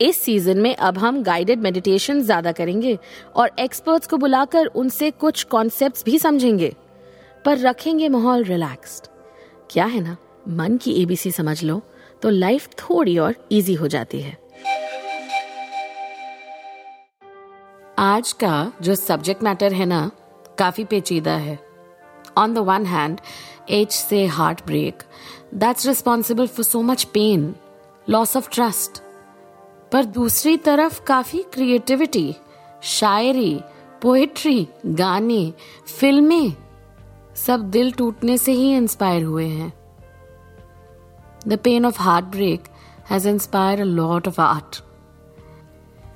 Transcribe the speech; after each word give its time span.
इस 0.00 0.20
सीज़न 0.22 0.58
में 0.58 0.74
अब 0.76 0.98
हम 0.98 1.22
गाइडेड 1.22 1.60
मेडिटेशन 1.62 2.20
ज़्यादा 2.22 2.52
करेंगे 2.52 2.98
और 3.36 3.50
एक्सपर्ट्स 3.60 4.06
को 4.06 4.16
बुलाकर 4.16 4.66
उनसे 4.66 5.10
कुछ 5.10 5.42
कॉन्सेप्ट्स 5.44 6.04
भी 6.04 6.18
समझेंगे। 6.18 6.74
पर 7.44 7.58
रखेंगे 7.58 8.08
माहौल 8.08 8.44
रिलैक्स्ड 8.44 9.06
क्या 9.70 9.84
है 9.84 10.00
ना? 10.00 10.16
मन 10.48 10.76
की 10.76 10.92
एबीसी 11.02 11.30
समझ 11.30 11.62
लो 11.64 11.80
तो 12.22 12.30
लाइफ 12.30 12.68
थोड़ी 12.80 13.16
और 13.18 13.34
इजी 13.52 13.74
हो 13.74 13.88
जाती 13.88 14.20
है। 14.20 14.36
आज 17.98 18.32
का 18.34 18.72
जो 18.82 18.94
सब्जेक्ट 18.94 19.42
मैटर 19.42 19.72
है 19.72 19.86
ना, 19.86 20.10
काफ़ी 20.58 20.84
पेचीदा 20.84 21.36
है। 21.36 21.58
ऑन 22.38 22.54
द 22.54 22.58
वन 22.58 22.86
हैंड 22.86 23.20
एज 23.70 23.90
से 23.90 24.24
heart 24.26 24.66
break 24.66 25.02
that's 25.54 25.86
responsible 25.86 26.46
for 26.46 26.64
so 26.64 26.82
much 26.82 27.04
pain 27.14 27.54
loss 28.06 28.36
of 28.36 28.48
trust 28.52 29.02
पर 29.94 30.04
दूसरी 30.04 30.56
तरफ़ 30.56 31.00
काफ़ी 31.04 31.42
क्रिएटिविटी 31.52 32.34
शायरी 32.82 33.60
पोएट्री 34.02 34.66
गाने, 34.86 35.52
फ़िल्में, 36.00 36.52
सब 37.36 37.68
दिल 37.70 37.92
टूटने 37.92 38.38
से 38.38 38.52
ही 38.52 38.74
इंस्पायर 38.76 39.22
हुए 39.22 39.46
हैं। 39.46 39.72
The 41.48 41.58
pain 41.58 41.86
of 41.86 42.00
heart 42.02 42.24
break 42.24 42.64
has 43.10 43.28
inspire 43.28 43.80
a 43.80 43.84
lot 43.84 44.28
of 44.28 44.40
art 44.40 44.82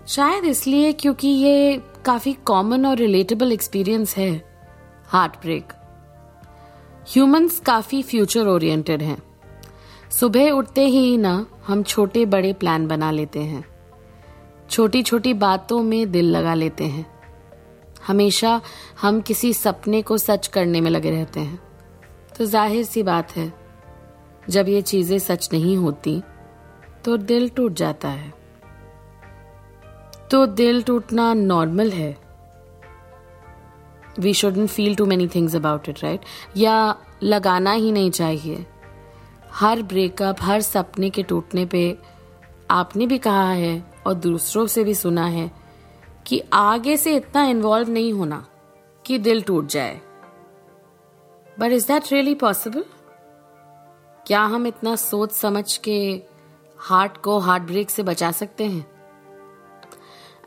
शायद 0.08 0.44
इसलिए 0.44 0.92
क्योंकि 0.92 1.28
ये 1.28 1.80
काफ़ी 2.04 2.32
कॉमन 2.32 2.86
और 2.86 2.96
रिलेटेबल 2.96 3.52
एक्सपीरियंस 3.52 4.16
है 4.16 4.30
हार्ट 5.06 5.40
ब्रेक 5.40 5.72
ह्यूमंस 7.08 7.60
काफ़ी 7.60 8.02
फ्यूचर 8.02 8.46
ओरिएंटेड 8.46 9.02
हैं। 9.02 9.22
सुबह 10.10 10.50
उठते 10.50 10.86
ही 10.86 11.16
ना 11.18 11.46
हम 11.66 11.82
छोटे 11.82 12.24
बड़े 12.26 12.52
प्लान 12.52 12.86
बना 12.88 13.10
लेते 13.10 13.40
हैं। 13.40 13.64
छोटी 14.70 15.02
छोटी 15.02 15.32
बातों 15.36 15.82
में 15.82 16.10
दिल 16.12 16.30
लगा 16.30 16.54
लेते 16.54 16.84
हैं। 16.86 17.06
हमेशा 18.06 18.60
हम 19.00 19.20
किसी 19.20 19.52
सपने 19.54 20.02
को 20.02 20.18
सच 20.18 20.46
करने 20.46 20.80
में 20.80 20.90
लगे 20.90 21.10
रहते 21.10 21.40
हैं। 21.40 21.58
तो 22.38 22.44
ज़ाहिर 22.46 22.84
सी 22.84 23.02
बात 23.02 23.36
है, 23.36 23.52
जब 24.42 24.68
ये 24.68 24.82
चीज़ें 24.82 25.18
सच 25.18 25.48
नहीं 25.52 25.76
होती 25.76 26.22
तो 27.04 27.16
दिल 27.18 27.48
टूट 27.48 27.72
जाता 27.74 28.08
है। 28.08 28.32
तो 30.30 30.44
दिल 30.46 30.82
टूटना 30.82 31.32
नॉर्मल 31.34 31.90
है। 31.90 32.16
We 34.18 34.32
shouldn't 34.34 34.66
feel 34.66 34.94
too 34.94 35.06
many 35.06 35.28
things 35.28 35.56
about 35.56 35.88
it 35.88 36.02
right 36.04 36.24
या 36.56 36.94
लगाना 37.22 37.72
ही 37.72 37.92
नहीं 37.92 38.10
चाहिए। 38.10 38.64
हर 39.52 39.82
ब्रेकअप 39.82 40.42
हर 40.42 40.60
सपने 40.62 41.10
के 41.10 41.22
टूटने 41.22 41.64
पे 41.66 41.96
आपने 42.70 43.06
भी 43.06 43.18
कहा 43.18 43.50
है 43.50 43.76
और 44.08 44.14
दूसरों 44.14 44.66
से 44.66 44.84
भी 44.84 44.94
सुना 44.94 45.26
है 45.26 45.50
कि 46.26 46.42
आगे 46.52 46.96
से 46.96 47.16
इतना 47.16 47.44
इन्वॉल्व 47.44 47.90
नहीं 47.90 48.12
होना 48.12 48.46
कि 49.04 49.18
दिल 49.18 49.42
टूट 49.42 49.66
जाए। 49.66 50.00
But 51.60 51.72
is 51.72 51.86
that 51.88 52.12
really 52.12 52.34
possible 52.34 52.84
क्या 54.26 54.40
हम 54.42 54.66
इतना 54.66 54.96
सोच 54.96 55.32
समझ 55.32 55.76
के 55.76 56.22
हार्ट 56.78 57.16
को 57.16 57.38
हार्ट 57.38 57.62
ब्रेक 57.62 57.90
से 57.90 58.02
बचा 58.02 58.30
सकते 58.30 58.64
हैं? 58.64 58.86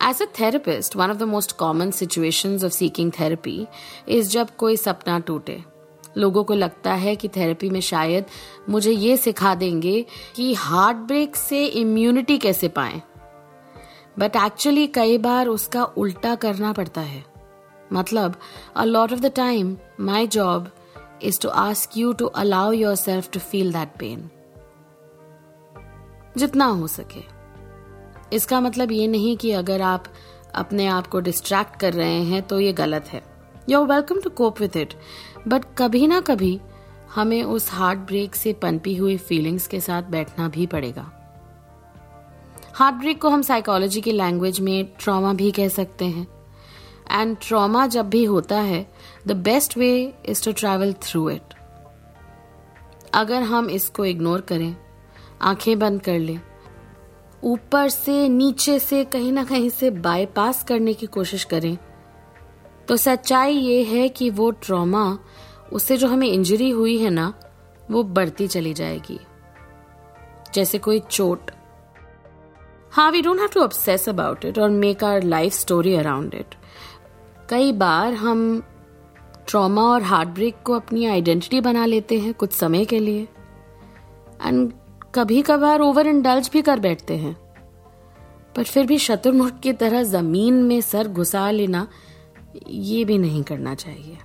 As 0.04 0.22
a 0.22 0.26
therapist 0.40 0.96
one 0.96 1.10
of 1.10 1.18
the 1.18 1.24
most 1.24 1.58
common 1.58 1.92
situation 1.92 2.56
of 2.56 2.72
seeking 2.72 3.12
therapy 3.20 3.68
is 4.08 4.30
जब 4.30 4.56
कोई 4.56 4.78
सपना 4.78 5.20
टूटे। 5.20 5.64
लोगों 6.18 6.44
को 6.44 6.54
लगता 6.54 6.94
है 6.94 7.16
कि 7.16 7.28
थेरेपी 7.28 7.70
में 7.70 7.80
शायद 7.80 8.26
मुझे 8.70 8.92
ये 8.92 9.18
सिखा 9.18 9.56
देंगे 9.56 10.06
कि 10.36 10.54
हार्ट 10.54 10.98
ब्रेक 10.98 11.36
से 11.36 11.66
इम्यूनिटी 11.66 12.38
कैसे 12.38 12.68
पाए। 12.68 13.02
बट 14.20 14.36
एक्चुअली 14.36 14.86
कई 14.88 15.18
बार 15.18 15.48
उसका 15.48 15.84
उल्टा 15.84 16.36
करना 16.36 16.72
पड़ता 16.74 17.02
है। 17.02 17.24
मतलब 17.94 18.36
a 18.76 18.84
lot 18.84 19.14
of 19.14 19.20
the 19.20 19.32
time 19.36 19.76
my 20.00 20.28
job 20.28 20.70
is 21.24 21.40
to 21.42 21.50
ask 21.50 21.98
you 21.98 22.14
to 22.14 22.26
allow 22.26 22.72
yourself 22.96 23.30
to 23.32 23.40
feel 23.40 23.72
that 23.74 23.96
pain 24.00 24.30
जितना 26.38 26.66
हो 26.66 26.88
सके। 26.88 27.24
इसका 28.36 28.60
मतलब 28.62 28.92
ये 28.92 29.08
नहीं 29.08 29.36
कि 29.38 29.52
अगर 29.52 29.82
आप 29.82 30.04
अपने 30.56 30.88
आप 30.88 31.08
को 31.08 31.20
डिस्ट्रैक्ट 31.20 31.80
कर 31.80 31.94
रहे 31.94 32.22
हैं 32.24 32.42
तो 32.44 32.60
ये 32.60 32.74
गलत 32.74 33.08
है। 33.08 33.24
You 33.70 33.80
are 33.80 33.88
welcome 33.88 34.22
to 34.22 34.30
cope 34.30 34.62
with 34.62 34.78
it 34.78 34.94
but 35.48 35.66
कभी 35.78 36.06
ना 36.08 36.20
कभी, 36.22 36.60
हमें 37.16 37.44
उस 37.44 37.70
हार्ट 37.72 38.00
ब्रेक 38.00 38.36
से 38.36 38.54
पनपी 38.54 38.96
हुई 38.96 39.18
फीलिंग्स 39.20 39.68
के 39.68 39.80
साथ 39.80 40.04
बैठना 40.04 40.48
भी 40.48 40.66
पड़ेगा। 40.66 41.12
हार्ट 42.82 42.96
ब्रेक 42.96 43.22
को 43.22 43.30
हम 43.30 43.42
साइकोलॉजी 43.42 44.02
की 44.02 44.12
लैंग्वेज 44.12 44.60
में 44.60 44.86
ट्रॉमा 45.00 45.34
भी 45.34 45.50
कह 45.52 45.68
सकते 45.68 46.06
हैं। 46.06 46.28
एंड 47.12 47.36
ट्रॉमा 47.42 47.86
जब 47.88 48.10
भी 48.10 48.24
होता 48.24 48.60
है 48.60 48.86
the 49.28 49.32
best 49.32 49.78
way 49.78 49.92
is 50.26 50.44
to 50.46 50.52
travel 50.52 50.94
through 50.94 51.30
it 51.30 51.54
अगर 53.14 53.44
हम 53.44 53.70
इसको 53.70 54.06
इग्नोर 54.06 54.42
करें, 54.42 54.76
आँखें 55.42 55.80
बंद 55.80 56.02
कर 56.02 56.20
लें, 56.20 56.42
ऊपर 57.44 57.90
से 57.90 58.28
नीचे 58.30 58.80
से 58.80 59.04
कहीं 59.06 59.32
ना 59.32 59.44
कहीं 59.44 59.70
से 59.70 59.92
बाईपास 59.92 60.64
करने 60.64 60.94
की 60.94 61.06
कोशिश 61.06 61.44
करें 61.44 61.78
तो 62.88 62.98
सच्चाई 62.98 63.54
ये 63.54 63.84
है 63.84 64.10
कि 64.10 64.30
वो 64.30 64.52
ट्रॉमा 64.52 65.18
उससे 65.74 65.98
जो 65.98 66.08
हमें 66.08 66.28
इंजरी 66.28 66.70
हुई 66.70 66.98
है 66.98 67.10
ना, 67.10 67.34
वो 67.92 68.04
बढ़ती 68.04 68.48
चली 68.48 68.74
जाएगी। 68.74 69.20
जैसे 70.54 70.78
कोई 70.78 71.00
चोट 71.00 71.52
हाँ 72.94 73.12
we 73.12 73.22
don't 73.22 73.40
have 73.40 73.50
to 73.54 73.62
obsess 73.62 74.08
about 74.10 74.46
it 74.46 74.58
और 74.60 74.70
make 74.70 75.04
our 75.04 75.24
life 75.24 75.54
story 75.54 75.94
around 75.96 76.34
it 76.34 76.56
कई 77.50 77.72
बार 77.72 78.14
हम 78.14 78.42
ट्रॉमा 79.48 79.82
और 79.82 80.04
हार्ट 80.04 80.30
ब्रेक 80.30 80.56
को 80.66 80.74
अपनी 80.74 81.06
आइडेंटिटी 81.06 81.62
बना 81.62 81.86
लेते 81.86 82.18
हैं 82.20 82.34
कुछ 82.34 82.54
समय 82.54 82.86
के 82.86 83.00
लिए 83.00 83.28
एंड 84.46 84.72
कभी 85.16 85.42
कभार 85.42 85.82
ओवर 85.82 86.08
इंडल्ज 86.08 86.50
भी 86.54 86.62
कर 86.62 86.80
बैठते 86.80 87.18
हैं। 87.18 87.34
पर 88.56 88.64
फिर 88.64 88.86
भी 88.86 88.98
शत्रुमुख 88.98 89.60
की 89.60 89.74
तरह 89.74 90.04
ज़मीन 90.04 90.54
में 90.64 90.82
सर 90.82 91.08
घुसा 91.08 91.50
लेना 91.52 91.88
ये 92.68 93.06
भी 93.06 93.18
नहीं 93.18 93.44
करना 93.44 93.76
चाहिए। 93.76 94.18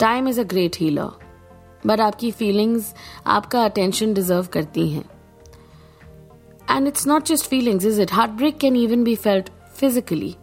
Time 0.00 0.28
is 0.28 0.40
a 0.40 0.44
great 0.44 0.76
healer 0.80 1.86
but 1.86 2.00
आपकी 2.00 2.30
फीलिंग्स 2.30 2.94
आपका 3.26 3.64
अटेंशन 3.64 4.14
डिजर्व 4.14 4.46
करती 4.52 4.88
हैं। 4.88 5.04
And 6.71 6.87
it's 6.87 7.07
not 7.07 7.25
just 7.25 7.49
feelings 7.49 7.85
is 7.85 7.99
it 7.99 8.13
heart 8.13 8.31
break 8.31 8.57
can 8.57 8.75
even 8.75 9.03
be 9.03 9.15
felt 9.15 9.49
physically 9.75 10.35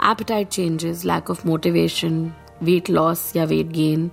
appetite 0.00 0.50
changes, 0.50 1.04
lack 1.04 1.28
of 1.28 1.44
motivation, 1.44 2.32
weight 2.60 2.88
loss 2.88 3.34
या 3.36 3.46
weight 3.46 3.72
gain, 3.72 4.10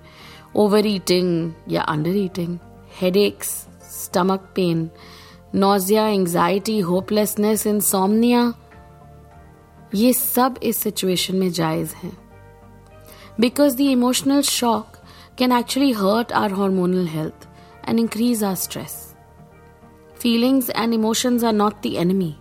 overeating 0.56 1.52
या 1.68 1.86
undereating, 1.86 2.60
headaches, 2.92 3.68
stomach 3.82 4.54
pain, 4.56 4.90
nausea, 5.54 6.08
anxiety, 6.10 6.82
hopelessness, 6.84 7.68
insomnia. 7.68 8.52
ये 9.96 10.12
सब 10.14 10.60
इस 10.64 10.78
situation 10.78 11.36
में 11.36 11.50
जायज 11.52 11.94
हैं 12.04 12.12
because 13.40 13.76
the 13.76 13.80
emotional 13.82 14.42
shock 14.42 14.98
can 15.38 15.52
actually 15.52 15.92
hurt 15.94 16.32
our 16.34 16.54
hormonal 16.54 17.08
health 17.08 17.48
and 17.88 18.00
increase 18.00 18.44
our 18.44 18.56
stress 18.56 18.94
Feelings 20.26 20.70
and 20.70 20.94
emotions 20.94 21.44
are 21.44 21.54
not 21.54 21.82
the 21.84 21.94
enemy 22.06 22.36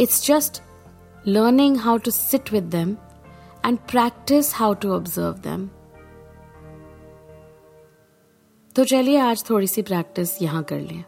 it's 0.00 0.26
just 0.26 0.62
learning 1.26 1.76
how 1.76 1.96
to 1.96 2.12
sit 2.12 2.50
with 2.52 2.70
them 2.70 2.98
and 3.64 3.84
practice 3.86 4.52
how 4.52 4.74
to 4.74 4.92
observe 4.92 5.42
them. 5.42 5.70
तो 8.76 8.84
चलिए 8.84 9.18
आज 9.18 9.44
थोड़ी 9.50 9.66
सी 9.66 9.82
practice 9.82 10.40
यहां 10.42 10.62
कर 10.62 10.80
लें 10.80 11.04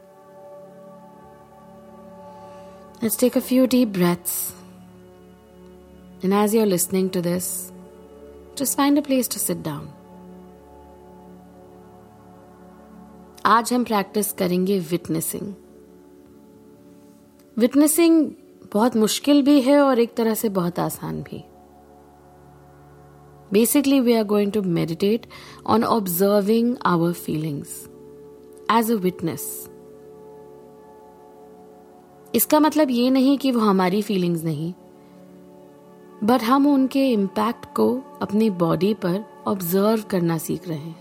Let's 3.02 3.16
take 3.16 3.34
a 3.36 3.40
few 3.46 3.66
deep 3.72 3.92
breaths. 3.92 4.36
And 6.22 6.32
as 6.32 6.54
you're 6.54 6.68
listening 6.68 7.10
to 7.10 7.20
this, 7.20 7.48
just 8.54 8.76
find 8.78 8.96
a 8.96 9.02
place 9.02 9.28
to 9.34 9.38
sit 9.38 9.62
down. 9.62 9.90
आज 13.45 13.73
हम 13.73 13.83
practice 13.83 14.31
करेंगे 14.31 14.79
विटनेसिंग 14.79 15.53
विटनेसिंग 17.57 18.29
बहुत 18.73 18.95
मुश्किल 18.95 19.41
भी 19.41 19.61
है 19.61 19.79
और 19.81 19.99
एक 19.99 20.13
तरह 20.15 20.33
से 20.33 20.49
बहुत 20.49 20.79
आसान 20.79 21.21
भी. 21.21 21.43
Basically, 23.53 23.99
we 24.01 24.13
are 24.15 24.23
going 24.23 24.51
to 24.51 24.61
meditate 24.75 25.25
on 25.65 25.83
observing 25.83 26.69
our 26.91 27.09
feelings 27.13 27.73
as 28.69 28.93
a 28.95 28.99
witness. 29.07 29.49
इसका 32.35 32.59
मतलब 32.59 32.91
ये 32.91 33.09
नहीं 33.09 33.37
कि 33.37 33.51
वो 33.51 33.59
हमारी 33.59 34.01
फीलिंग्स 34.01 34.43
नहीं 34.43 34.73
बट 36.23 36.43
हम 36.43 36.67
उनके 36.67 37.11
इम्पैक्ट 37.11 37.65
को 37.75 37.93
अपनी 38.21 38.49
बॉडी 38.49 38.93
पर 38.93 39.23
ऑब्ज़र्व 39.47 40.03
करना 40.09 40.37
सीख 40.37 40.67
रहे 40.67 40.77
हैं. 40.77 41.00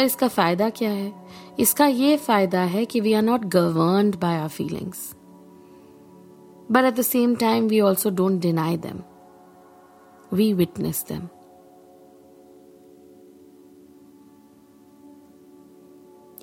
पर 0.00 0.04
इसका 0.04 0.28
फ़ायदा 0.28 0.68
क्या 0.70 0.90
है? 0.90 1.12
इसका 1.60 1.86
ये 1.86 2.16
फ़ायदा 2.16 2.60
है 2.60 2.84
कि 2.84 3.00
we 3.00 3.12
are 3.12 3.22
not 3.22 3.44
governed 3.44 4.16
by 4.16 4.36
our 4.36 4.48
feelings 4.48 5.14
but 6.70 6.84
at 6.84 6.94
the 6.94 7.00
same 7.00 7.34
time 7.36 7.66
we 7.68 7.80
also 7.80 8.10
don't 8.10 8.40
deny 8.40 8.76
them 8.76 9.00
we 10.32 10.52
witness 10.52 11.04
them 11.08 11.28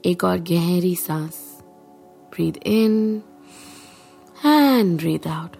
एक 0.05 0.23
और 0.23 0.37
गहरी 0.37 0.95
सांस. 0.95 1.63
Breathe 2.31 2.57
in 2.65 3.21
and 4.45 4.97
breathe 4.97 5.27
out 5.27 5.55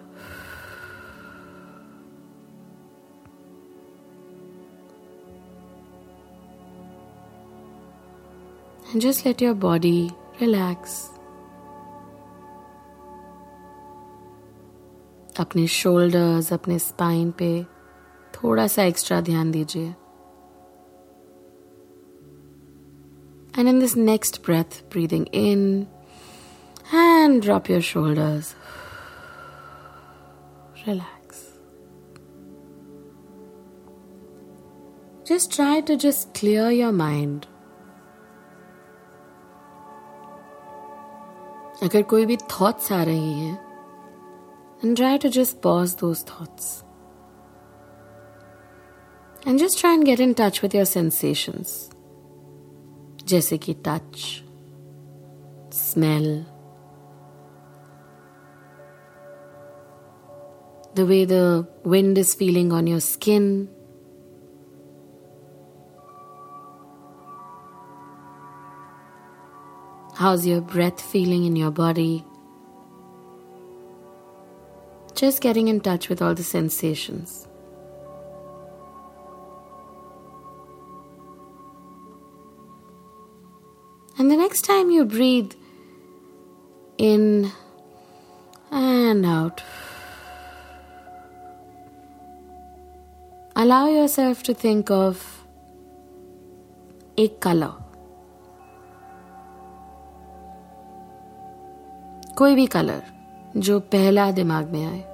and 8.92 9.00
just 9.00 9.24
let 9.24 9.40
your 9.40 9.54
body 9.54 10.10
relax. 10.40 11.00
अपने 15.40 15.66
shoulders 15.66 16.52
अपने 16.52 16.78
spine 16.78 17.30
पे 17.38 17.50
थोड़ा 18.34 18.66
सा 18.66 18.82
extra 18.84 19.20
ध्यान 19.30 19.50
दीजिए 19.50 19.94
And 23.54 23.68
in 23.68 23.80
this 23.80 23.94
next 23.96 24.42
breath, 24.42 24.76
breathing 24.88 25.26
in 25.38 25.86
and 27.00 27.42
drop 27.42 27.68
your 27.68 27.82
shoulders. 27.82 28.54
Relax. 30.86 31.42
Just 35.24 35.52
try 35.52 35.80
to 35.80 35.96
just 35.96 36.32
clear 36.32 36.70
your 36.70 36.92
mind. 36.92 37.46
अगर 41.82 42.02
कोई 42.02 42.26
भी 42.26 42.36
थॉट्स 42.36 42.92
आ 42.92 43.02
रही 43.04 43.32
हैं 43.38 43.58
and 44.82 44.96
try 44.96 45.16
to 45.16 45.30
just 45.30 45.60
pause 45.62 45.94
those 45.96 46.22
thoughts. 46.22 46.84
And 49.46 49.58
just 49.58 49.78
try 49.78 49.94
and 49.94 50.04
get 50.04 50.20
in 50.20 50.34
touch 50.34 50.62
with 50.62 50.74
your 50.74 50.84
sensations. 50.84 51.88
जैसे 53.26 53.58
कि 53.58 53.74
touch 53.86 54.16
smell 55.74 56.44
the 60.94 61.06
way 61.06 61.24
the 61.24 61.66
wind 61.84 62.18
is 62.18 62.34
feeling 62.34 62.72
on 62.78 62.86
your 62.86 63.00
skin. 63.00 63.68
How's 70.17 70.47
your 70.47 70.61
breath 70.61 70.99
feeling 70.99 71.43
in 71.45 71.55
your 71.55 71.69
body? 71.69 72.25
Just 75.13 75.41
getting 75.41 75.67
in 75.67 75.79
touch 75.79 76.09
with 76.09 76.23
all 76.23 76.33
the 76.33 76.41
sensations. 76.41 77.47
And 84.17 84.31
the 84.31 84.37
next 84.37 84.63
time 84.63 84.89
you 84.89 85.05
breathe 85.05 85.53
in 86.97 87.51
and 88.71 89.23
out, 89.23 89.61
allow 93.55 93.87
yourself 93.87 94.41
to 94.49 94.55
think 94.55 94.89
of 94.89 95.43
a 97.17 97.27
color. 97.27 97.75
कोई 102.36 102.54
भी 102.54 102.66
colour 102.66 103.02
जो 103.56 103.80
पहला 103.80 104.30
दिमाग 104.32 104.70
में 104.70 104.84
आए 104.84 105.04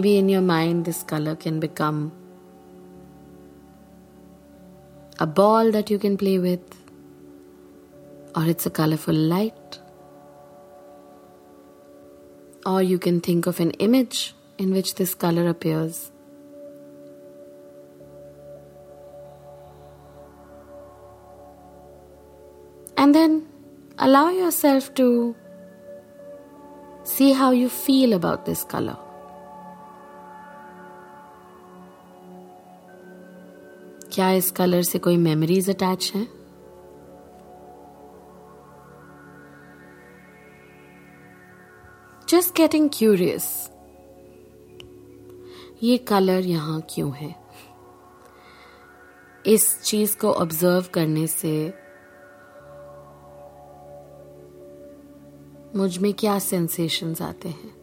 maybe 0.00 0.16
in 0.18 0.30
your 0.30 0.42
mind 0.42 0.84
this 0.84 1.02
colour 1.02 1.34
can 1.34 1.60
become 1.60 2.10
a 5.22 5.26
ball 5.26 5.70
that 5.70 5.90
you 5.90 5.98
can 5.98 6.16
play 6.16 6.38
with, 6.38 6.76
or 8.34 8.44
it's 8.46 8.64
a 8.64 8.70
colorful 8.70 9.14
light, 9.14 9.78
or 12.64 12.82
you 12.82 12.98
can 12.98 13.20
think 13.20 13.46
of 13.46 13.60
an 13.60 13.72
image 13.72 14.34
in 14.58 14.72
which 14.72 14.94
this 14.94 15.14
color 15.14 15.46
appears. 15.48 16.10
And 23.05 23.13
then 23.13 23.33
allow 23.99 24.29
yourself 24.29 24.85
to 24.95 25.35
see 27.03 27.33
how 27.33 27.51
you 27.51 27.69
feel 27.69 28.13
about 28.13 28.45
this 28.45 28.63
color. 28.63 28.95
क्या 34.13 34.31
इस 34.31 34.51
colour 34.51 34.81
से 34.81 34.99
कोई 34.99 35.17
memories 35.17 35.69
attach 35.69 36.11
हैं? 36.15 36.27
Just 42.29 42.55
getting 42.57 42.89
curious 42.93 43.71
ये 45.83 45.97
colour 45.97 46.39
यहाँ 46.39 46.81
क्यों 46.89 47.13
है? 47.15 47.35
इस 49.45 49.81
चीज़ 49.81 50.17
को 50.17 50.33
ऑब्ज़र्व 50.33 50.85
करने 50.93 51.27
से 51.27 51.84
मुझ 55.76 55.96
में 55.98 56.12
क्या 56.14 56.38
सेंसेशंस 56.38 57.22
आते 57.22 57.48
हैं 57.48 57.74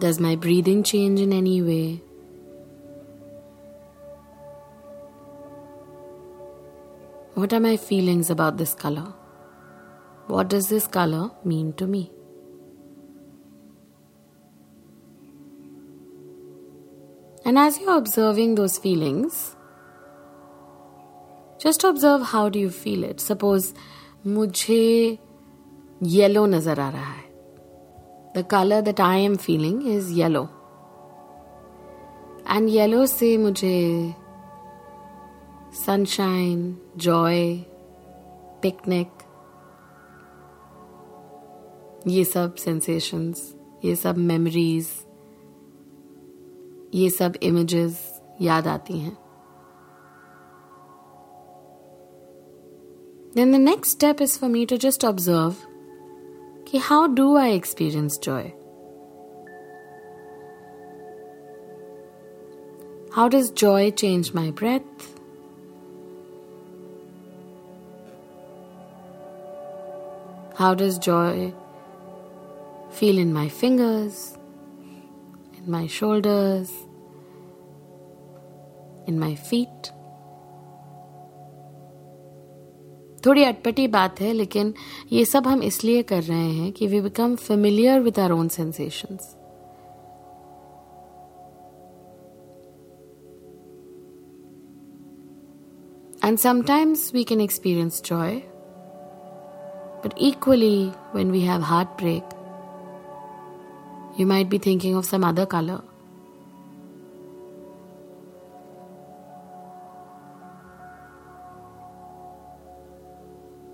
does 0.00 0.20
my 0.20 0.36
breathing 0.36 0.82
change 0.84 1.20
in 1.20 1.32
any 1.32 1.60
way 1.60 2.00
What 7.36 7.52
are 7.52 7.58
my 7.58 7.76
feelings 7.76 8.28
about 8.30 8.58
this 8.58 8.74
color? 8.74 9.12
What 10.28 10.48
does 10.48 10.68
this 10.68 10.86
color 10.86 11.22
mean 11.44 11.72
to 11.80 11.86
me? 11.86 12.02
And 17.44 17.58
as 17.58 17.80
you're 17.80 17.96
observing 17.96 18.54
those 18.54 18.78
feelings, 18.78 19.56
just 21.58 21.82
observe 21.82 22.22
how 22.22 22.48
do 22.48 22.58
you 22.58 22.70
feel 22.70 23.02
it. 23.02 23.20
Suppose 23.20 23.74
मुझे 24.27 25.17
yellow 26.03 26.45
नज़र 26.45 26.79
आ 26.79 26.89
रहा 26.89 27.11
है। 27.11 27.27
The 28.35 28.45
colour 28.51 28.81
that 28.81 29.01
I 29.01 29.23
am 29.23 29.35
feeling 29.35 29.87
is 29.87 30.11
yellow 30.13 30.43
and 32.49 32.69
yellow 32.69 33.05
से 33.05 33.37
मुझे 33.37 34.15
sunshine 35.75 36.75
Joy 36.97 37.53
picnic 38.61 39.07
ये 42.07 42.23
सब 42.25 42.55
sensations 42.55 43.53
ये 43.85 43.95
सब 43.95 44.17
मेमोरीज 44.17 44.87
ये 46.95 47.09
सब 47.09 47.33
इमेजेस 47.43 48.21
याद 48.41 48.67
आती 48.67 48.97
हैं। 48.99 49.17
Then 53.39 53.51
the 53.51 53.57
next 53.57 53.91
step 53.91 54.19
is 54.19 54.35
for 54.35 54.49
me 54.49 54.65
to 54.65 54.77
just 54.77 55.05
observe 55.05 55.59
कि 56.69 56.79
how 56.87 57.07
do 57.07 57.25
I 57.41 57.51
experience 57.57 58.17
joy? 58.17 58.53
How 63.13 63.29
does 63.35 63.51
joy 63.61 63.91
change 63.91 64.33
my 64.33 64.51
breath? 64.51 65.05
How 70.57 70.73
does 70.73 70.99
joy 70.99 71.53
feel 72.89 73.17
in 73.17 73.31
my 73.31 73.47
fingers, 73.47 74.37
in 75.57 75.71
my 75.77 75.87
shoulders, 75.87 76.73
in 79.07 79.17
my 79.17 79.33
feet? 79.35 79.93
थोड़ी 83.29 83.43
अटपटी 83.43 83.87
बात 83.87 84.19
है, 84.21 84.31
लेकिन 84.33 84.73
ये 85.11 85.25
सब 85.25 85.47
हम 85.47 85.61
इसलिए 85.63 86.03
कर 86.03 86.23
रहे 86.23 86.51
हैं 86.51 86.71
कि 86.71 86.87
we 86.87 87.01
become 87.01 87.35
familiar 87.35 87.99
with 87.99 88.19
our 88.19 88.31
own 88.31 88.47
sensations 88.47 89.35
and 96.25 96.37
sometimes 96.37 97.11
we 97.13 97.23
can 97.23 97.41
experience 97.41 98.01
joy 98.05 98.35
but 100.05 100.13
equally 100.21 100.91
when 101.15 101.31
we 101.31 101.41
have 101.41 101.61
heart 101.61 101.89
break 102.01 102.35
you 104.19 104.27
might 104.27 104.47
be 104.47 104.59
thinking 104.59 104.97
of 104.97 105.05
some 105.05 105.27
other 105.27 105.45
colour 105.45 105.88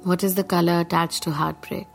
What 0.05 0.25
is 0.25 0.35
the 0.35 0.45
color 0.45 0.81
attached 0.81 1.23
to 1.25 1.31
heartbreak? 1.31 1.87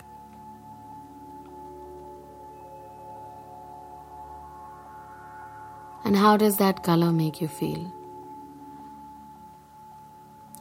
And 6.03 6.15
how 6.15 6.37
does 6.37 6.57
that 6.57 6.83
color 6.83 7.11
make 7.11 7.41
you 7.41 7.47
feel? 7.47 7.91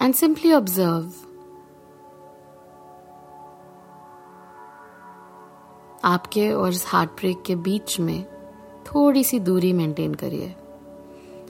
And 0.01 0.17
simply 0.17 0.53
observe. 0.53 1.13
आपके 6.05 6.51
और 6.53 6.71
इस 6.73 6.85
heart 6.87 7.11
break 7.21 7.43
के 7.47 7.55
बीच 7.67 7.99
में 8.01 8.25
थोड़ी 8.87 9.23
सी 9.25 9.39
दूरी 9.41 9.73
maintain 9.73 10.15
करिए 10.23 10.49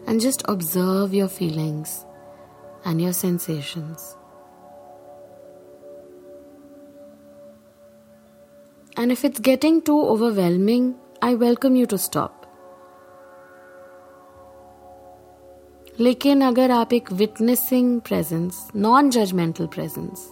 and 0.08 0.20
just 0.20 0.44
observe 0.50 1.14
your 1.14 1.28
feelings 1.28 1.96
and 2.86 3.00
your 3.00 3.12
sensations 3.12 4.14
And 8.98 9.12
if 9.12 9.24
it's 9.24 9.40
getting 9.40 9.82
too 9.82 10.00
overwhelming, 10.14 10.94
I 11.22 11.34
welcome 11.34 11.76
you 11.76 11.86
to 11.86 11.98
stop. 11.98 12.32
लेकिन 16.00 16.40
अगर 16.44 16.70
आप 16.70 16.92
एक 16.92 17.12
witnessing 17.12 18.00
presence 18.00 18.56
non 18.76 19.10
judgemental 19.10 19.66
presence 19.66 20.26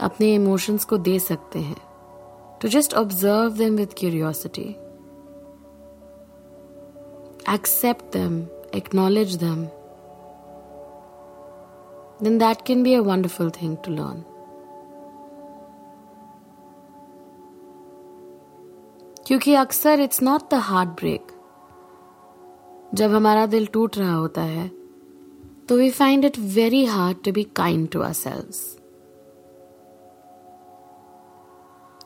अपने 0.00 0.34
इमोशंस 0.34 0.84
को 0.84 0.98
दे 1.08 1.18
सकते 1.18 1.58
हैं 1.58 1.80
to 2.62 2.68
just 2.68 2.94
observe 2.94 3.56
them 3.56 3.76
with 3.76 3.94
curiosity 3.98 4.74
accept 7.48 8.12
them, 8.12 8.50
acknowledge 8.72 9.36
them, 9.38 9.70
then 12.20 12.38
that 12.38 12.64
can 12.64 12.82
be 12.82 12.94
a 12.94 13.02
wonderful 13.02 13.48
thing 13.48 13.78
to 13.84 13.90
learn. 13.90 14.24
क्योंकि 19.27 19.53
अक्सर 19.55 19.99
it's 19.99 20.21
not 20.23 20.41
the 20.51 20.53
heart 20.53 20.89
break 20.89 21.27
जब 22.95 23.11
हमारा 23.11 23.45
दिल 23.45 23.65
टूट 23.65 23.97
रहा 23.97 24.13
होता 24.13 24.41
है 24.41 24.67
तो 25.69 25.77
we 25.77 25.89
find 25.89 26.25
it 26.25 26.39
very 26.39 26.85
hard 26.85 27.17
to 27.25 27.31
be 27.31 27.43
kind 27.43 27.89
to 27.89 28.01
ourselves 28.13 28.51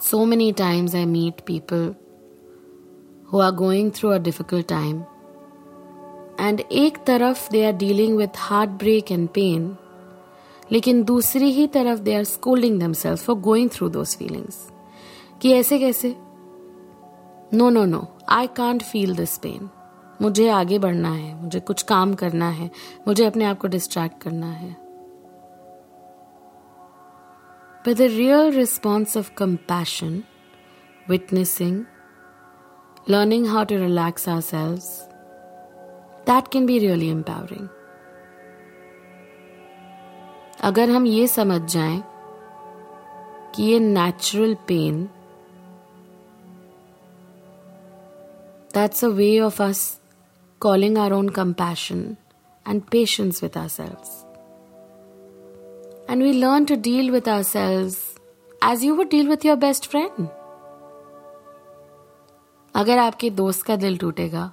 so 0.01 0.25
many 0.25 0.51
times 0.51 0.95
I 0.95 1.05
meet 1.05 1.41
people 1.41 1.95
who 3.33 3.39
are 3.39 3.51
going 3.51 3.91
through 3.91 4.09
a 4.09 4.17
difficult 4.17 4.67
time 4.67 5.01
and 6.39 6.59
एक 6.59 6.97
तरफ़ 6.97 7.51
they 7.51 7.65
are 7.65 7.74
dealing 7.74 8.17
with 8.17 8.38
heartbreak 8.69 9.12
and 9.12 9.29
pain 9.29 9.75
लेकिन 10.71 11.03
दूसरी 11.03 11.51
ही 11.51 11.67
तरफ़ 11.67 12.00
they 12.00 12.15
are 12.15 12.24
scolding 12.24 12.79
them 12.79 12.93
self 12.93 13.25
for 13.25 13.36
going 13.36 13.69
through 13.69 13.89
those 13.89 14.15
feelings 14.17 14.67
कि 15.41 15.53
ऐसे 15.53 15.79
कैसे? 15.79 16.15
No 17.54 17.70
no 17.70 17.86
no 17.86 18.01
I 18.30 18.48
can't 18.48 18.82
feel 18.82 19.16
this 19.16 19.38
pain 19.38 19.70
मुझे 20.22 20.48
आगे 20.50 20.80
बढ़ना 20.80 21.10
है, 21.10 21.44
मुझे 21.44 21.60
कुछ 21.60 21.82
काम 21.84 22.13
करना 22.13 22.50
है, 22.50 22.70
मुझे 23.08 23.25
अपने 23.25 23.46
आप 23.46 23.58
को 23.60 23.68
डिस्ट्रैक्ट 23.68 24.22
करना 24.22 24.48
है। 24.48 24.75
The 27.88 28.01
real 28.01 28.51
response 28.51 29.18
of 29.18 29.32
compassion 29.38 30.24
witnessing 31.10 31.84
learning 33.10 33.48
how 33.48 33.63
to 33.63 33.77
relax 33.77 34.30
ourselves 34.42 34.77
that 36.27 36.48
can 36.48 36.66
be 36.66 36.80
really 36.80 37.10
empowering 37.10 37.68
अगर 40.63 40.89
हम 40.89 41.06
ये 41.06 41.27
समझ 41.27 41.62
जाएँ 41.72 42.04
कि 43.56 43.63
ये 43.63 43.80
natural 43.80 44.56
pain 44.68 45.08
That's 48.77 49.01
a 49.01 49.10
way 49.10 49.39
of 49.41 49.60
us 49.60 50.00
calling 50.62 50.98
our 50.98 51.13
own 51.13 51.29
compassion 51.29 52.17
and 52.65 52.89
patience 52.91 53.41
with 53.41 53.57
ourselves. 53.57 54.10
And 56.07 56.22
we 56.22 56.34
learn 56.34 56.67
to 56.67 56.77
deal 56.77 57.12
with 57.12 57.27
ourselves 57.27 57.98
as 58.62 58.84
you 58.84 58.96
would 58.96 59.10
deal 59.10 59.27
with 59.27 59.46
your 59.46 59.55
best 59.63 59.88
friend. 59.93 60.27
अगर 62.75 62.98
आपके 62.98 63.29
दोस्त 63.29 63.62
का 63.62 63.75
दिल 63.75 63.98
टूटेगा 63.98 64.51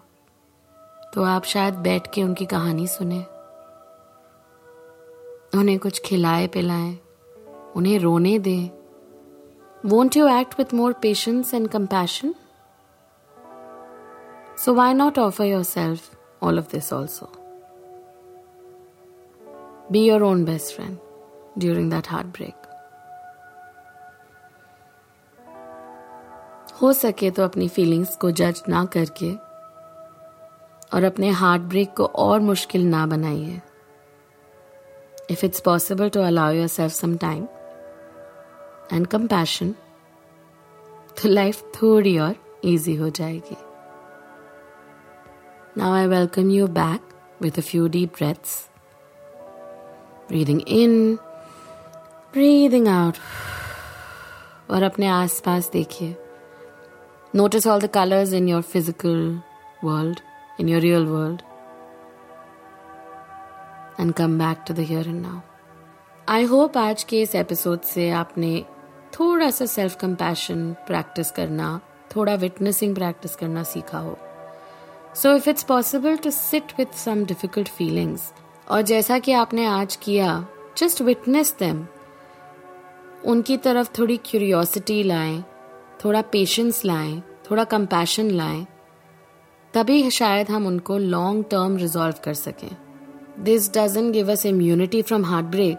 तो 1.14 1.22
आप 1.22 1.44
शायद 1.44 1.74
बैठ 1.74 2.06
के 2.14 2.22
उनकी 2.22 2.46
कहानी 2.46 2.86
सुने 2.86 3.18
उन्हें 5.58 5.78
कुछ 5.78 6.00
खिलाए 6.04 6.46
पिलाएँ 6.46 6.96
उन्हें 7.76 7.98
रोने 7.98 8.38
दें 8.38 8.70
won't 9.90 10.16
you 10.16 10.28
act 10.38 10.58
with 10.58 10.74
more 10.74 10.92
patience 10.92 11.54
and 11.54 11.68
compassion 11.68 12.34
so, 14.64 14.72
why 14.72 14.94
not 14.94 15.18
offer 15.18 15.44
yourself 15.44 16.16
all 16.40 16.56
of 16.56 16.70
this 16.70 16.90
also? 16.90 17.28
Be 19.90 20.06
your 20.06 20.24
own 20.24 20.46
best 20.46 20.74
friend 20.74 20.98
during 21.58 21.90
that 21.90 22.06
heartbreak. 22.06 22.54
हो 26.80 26.92
सके 26.92 27.30
तो 27.30 27.42
अपनी 27.42 27.66
फीलिंग्स 27.68 28.14
को 28.16 28.30
जज 28.30 28.62
ना 28.68 28.84
करके 28.94 29.30
और 30.94 31.04
अपने 31.04 31.30
हार्ट 31.40 31.62
ब्रेक 31.74 31.92
को 31.96 32.04
और 32.24 32.40
मुश्किल 32.40 32.86
ना 32.86 33.04
बनाइए 33.06 33.60
if 35.30 35.44
it's 35.46 35.60
possible 35.60 36.08
to 36.08 36.22
allow 36.22 36.52
yourself 36.68 36.92
some 36.92 37.16
time 37.26 37.44
and 38.92 39.06
compassion 39.06 39.74
तो 41.22 41.28
लाइफ 41.28 41.62
थोड़ी 41.76 42.18
और 42.18 42.34
इजी 42.64 42.96
हो 42.96 43.10
जाएगी 43.10 43.56
Now 45.75 45.91
I 45.93 46.07
welcome 46.07 46.49
you 46.49 46.67
back 46.67 47.01
with 47.39 47.57
a 47.57 47.61
few 47.61 47.89
deep 47.89 48.17
breaths. 48.17 48.69
Breathing 50.27 50.61
in, 50.61 51.19
breathing 52.33 52.87
out. 52.87 53.19
और 54.69 54.83
अपने 54.83 55.07
आसपास 55.07 55.69
देखिए 55.73 56.15
Notice 57.33 57.65
all 57.67 57.79
the 57.79 57.87
colors 57.87 58.33
in 58.33 58.47
your 58.47 58.61
physical 58.63 59.43
world, 59.83 60.21
in 60.59 60.67
your 60.67 60.81
real 60.81 61.05
world. 61.05 61.43
And 63.97 64.15
come 64.15 64.37
back 64.37 64.65
to 64.65 64.73
the 64.73 64.83
here 64.83 65.05
and 65.05 65.21
now. 65.21 65.41
I 66.29 66.43
hope 66.45 66.77
आज 66.77 67.03
के 67.03 67.21
इस 67.21 67.35
episode 67.35 67.81
से 67.81 68.09
आपने 68.11 68.65
थोड़ा 69.19 69.49
सा 69.51 69.65
सेल्फ 69.65 69.95
कंपैशन 69.95 70.71
प्रैक्टिस 70.87 71.31
करना 71.31 71.79
थोड़ा 72.15 72.35
विटनेसिंग 72.35 72.95
प्रैक्टिस 72.95 73.35
करना 73.35 73.63
सीखा 73.63 73.97
हो 73.97 74.17
so 75.14 75.34
if 75.36 75.48
it's 75.50 75.62
possible 75.62 76.16
to 76.16 76.30
sit 76.30 76.72
with 76.78 76.94
some 76.96 77.24
difficult 77.24 77.68
feelings 77.68 78.32
और 78.70 78.82
जैसा 78.82 79.18
कि 79.18 79.32
आपने 79.32 79.64
आज 79.66 79.96
किया 79.96 80.46
जस्ट 80.78 81.02
विटनेस 81.02 81.54
देम 81.58 81.86
उनकी 83.24 83.56
तरफ़ 83.56 83.88
थोड़ी 83.98 84.16
क्यूरियोसिटी 84.24 85.02
लाएँ, 85.02 85.42
थोड़ा 86.04 86.20
पेशेंस 86.22 86.84
लाएँ, 86.84 87.22
थोड़ा 87.50 87.64
कंपैशन 87.64 88.30
लाएँ, 88.30 88.66
तभी 89.74 90.10
शायद 90.10 90.50
हम 90.50 90.66
उनको 90.66 90.98
लॉन्ग 90.98 91.44
टर्म 91.50 91.76
रिजॉल्व 91.76 92.16
कर 92.24 92.34
सकें। 92.34 92.76
This 93.40 93.70
doesn't 93.74 94.10
give 94.12 94.30
us 94.32 94.44
immunity 94.46 95.02
from 95.02 95.24
heartbreak 95.46 95.76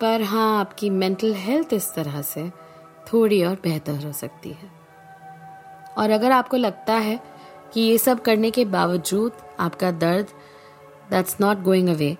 पर 0.00 0.22
हाँ 0.22 0.58
आपकी 0.60 0.90
मेंटल 0.90 1.34
हेल्थ 1.34 1.72
इस 1.72 1.92
तरह 1.94 2.20
से 2.22 2.48
थोड़ी 3.12 3.42
और 3.44 3.58
बेहतर 3.64 4.04
हो 4.06 4.12
सकती 4.12 4.50
है। 4.50 4.70
और 5.98 6.10
अगर 6.10 6.30
आपको 6.32 6.56
लगता 6.56 6.94
है 6.94 7.18
कि 7.74 7.80
ये 7.80 7.98
सब 7.98 8.20
करने 8.22 8.50
के 8.50 8.64
बावजूद 8.64 9.32
आपका 9.60 9.90
दर्द 9.90 10.26
that's 11.10 11.36
not 11.40 11.62
going 11.62 11.88
away 11.88 12.16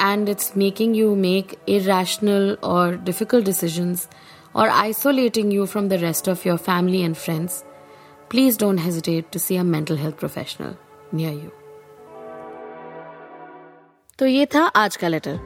and 0.00 0.28
it's 0.28 0.56
making 0.56 0.96
you 0.96 1.14
make 1.14 1.56
irrational 1.68 2.56
और 2.64 2.96
डिफ़िकल्ट 2.96 3.44
डिसीजन्स 3.44 4.08
और 4.56 4.68
isolating 4.68 5.52
you 5.52 5.66
from 5.66 5.88
the 5.88 5.92
rest 5.92 6.28
of 6.28 6.48
your 6.48 6.58
family 6.58 7.00
and 7.00 7.14
friends 7.14 7.64
please 8.30 8.58
don't 8.58 8.80
hesitate 8.80 9.24
to 9.32 9.38
see 9.38 9.56
a 9.56 9.62
mental 9.62 9.98
health 9.98 10.14
professional 10.14 10.74
near 11.14 11.32
you 11.32 11.50
तो 14.18 14.26
ये 14.26 14.46
था 14.46 14.62
आज 14.66 14.96
का 14.96 15.08
letter 15.08 15.40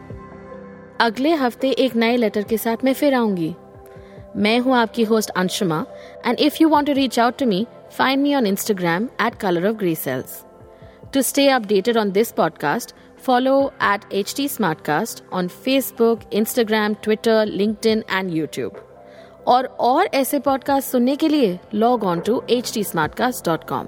अगले 1.00 1.34
हफ़्ते 1.34 1.70
एक 1.70 1.96
नए 1.96 2.16
लेटर 2.16 2.42
के 2.42 2.58
साथ 2.58 2.76
मैं 2.84 2.94
फिर 2.94 3.14
आऊँगी. 3.14 3.54
मैं 4.38 4.58
हूँ 4.60 4.76
आपकी 4.76 5.02
host 5.04 5.30
Anshuma 5.36 5.84
and 6.26 6.40
if 6.40 6.56
you 6.60 6.68
want 6.68 6.86
to 6.86 6.92
reach 6.92 7.18
out 7.18 7.38
to 7.38 7.46
me 7.46 7.66
find 7.96 8.22
me 8.22 8.34
on 8.34 8.46
Instagram 8.46 9.08
at 9.26 9.34
colour 9.40 9.68
of 9.68 9.76
grey 9.76 9.94
cells 9.94 10.42
to 11.14 11.22
stay 11.22 11.48
updated 11.50 11.98
on 11.98 12.10
this 12.10 12.32
podcast 12.32 12.94
follow 13.26 13.60
at 13.84 14.12
H 14.12 14.34
T 14.36 14.48
smartcast 14.48 15.22
on 15.32 15.48
Facebook 15.64 16.20
Instagram 16.32 16.94
Twitter 17.02 17.46
LinkedIn 17.46 18.02
and 18.10 18.34
YouTube 18.34 18.84
और 19.48 19.66
और 19.80 20.08
ऐसे 20.14 20.38
podcast 20.40 20.90
सुनने 20.90 21.16
के 21.16 21.28
लिए 21.28 21.58
log 21.74 22.04
on 22.04 22.20
to 22.20 22.42
H 22.50 22.72
T 22.74 22.84
dot 23.44 23.64
com 23.68 23.86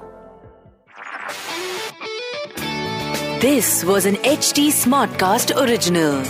This 3.41 3.69
was 3.85 4.05
an 4.05 4.17
HT 4.17 4.65
Smartcast 4.71 5.57
original. 5.57 6.21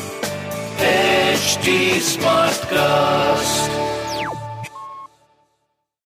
HT 0.78 1.76
Smartcast. 2.10 3.89